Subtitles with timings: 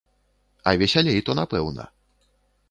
[0.71, 1.83] А весялей то напэўна.